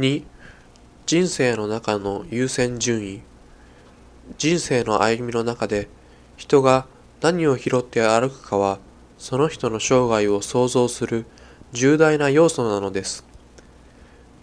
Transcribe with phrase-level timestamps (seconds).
[0.00, 0.24] 2
[1.04, 3.20] 人生の中の優先順位
[4.38, 5.90] 人生の歩みの中で
[6.38, 6.86] 人が
[7.20, 8.78] 何を拾って歩くかは
[9.18, 11.26] その人の生涯を想像する
[11.72, 13.26] 重大な要素なのです。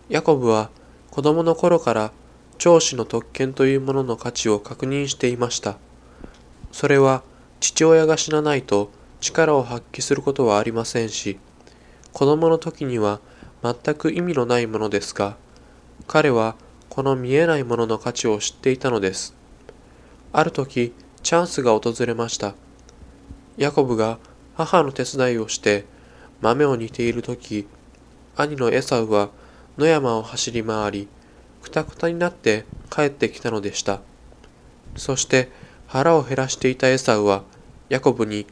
[0.10, 0.70] ヤコブは
[1.10, 2.12] 子供の頃から
[2.60, 5.80] 長子の特権というものの価値を確認していました。
[6.72, 7.24] それは
[7.60, 11.40] 父親が死なないと力を発揮することはありませんし、
[12.14, 13.20] 子供の時には
[13.64, 15.36] 全く意味のないものですが、
[16.08, 16.56] 彼は
[16.90, 19.36] この見えないものの価値を知っていたのです。
[20.32, 22.56] ある時、チャンスが訪れました。
[23.58, 24.18] ヤコブが
[24.56, 25.86] 母の手伝いをして
[26.42, 27.68] 豆を煮ている時、
[28.38, 29.30] 兄のエサウは
[29.78, 31.08] 野山を走り回り、
[31.62, 34.00] くたくたになって帰ってきたのでした。
[34.96, 35.52] そして
[35.88, 37.44] 腹を減らしていたエサウは
[37.90, 38.48] ヤコブに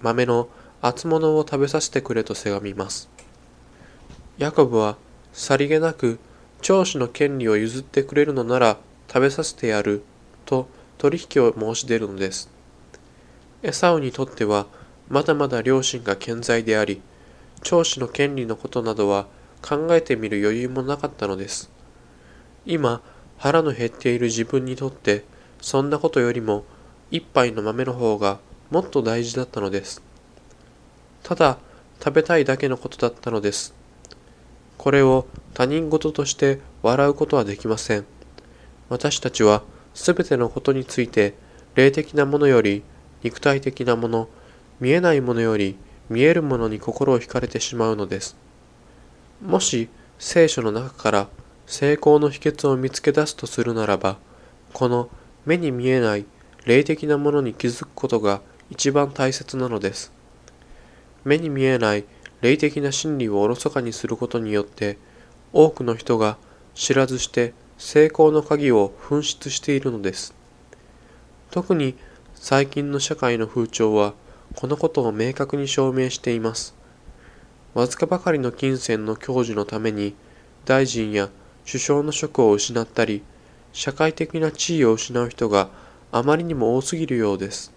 [0.00, 0.48] 豆の
[0.80, 3.10] 厚物を食べさせてくれとせがみます。
[4.38, 4.96] ヤコブは
[5.32, 6.18] さりげなく
[6.64, 10.02] 長子の権利を譲ってくれるのなら食べさせてやる
[10.46, 12.48] と取引を申し出るのです。
[13.62, 14.64] エサウにとっては
[15.10, 17.02] まだまだ両親が健在であり、
[17.62, 19.26] 長子の権利のことなどは
[19.60, 21.70] 考えてみる余裕もなかったのです。
[22.64, 23.02] 今、
[23.36, 25.26] 腹の減っている自分にとって、
[25.60, 26.64] そんなことよりも
[27.10, 30.02] 一杯の豆の方がもっと大事だったのです。
[31.24, 31.58] ただ、
[31.98, 33.83] 食べたいだけのことだったのです。
[34.84, 38.04] これを他人事として笑うことはできません。
[38.90, 39.62] 私たちは
[39.94, 41.32] すべてのことについて
[41.74, 42.82] 霊的なものより
[43.22, 44.28] 肉体的なもの、
[44.80, 45.78] 見えないものより
[46.10, 48.36] 見えるものに心を惹かれてしまうのです。
[49.40, 51.28] もし聖書の中から
[51.66, 54.18] 成功の秘訣を見つけ出すとするならば、
[54.74, 55.08] この
[55.46, 56.26] 目に見えない
[56.66, 60.12] 霊的なものに気づくことが一番大切なのです。
[61.24, 62.04] 目に見えない
[62.44, 64.98] 霊的な真理をおろそかにすることによって、
[65.54, 66.36] 多くの人が
[66.74, 70.34] 知らずして成功の鍵を紛失しているのです。
[71.50, 71.94] 特に
[72.34, 74.12] 最近の社会の風潮は
[74.56, 76.74] このことを明確に証明しています。
[77.72, 80.14] わずかばかりの金銭の享受のために
[80.66, 81.30] 大臣や
[81.66, 83.22] 首相の職を失ったり、
[83.72, 85.70] 社会的な地位を失う人が
[86.12, 87.73] あまりにも多すぎるようです。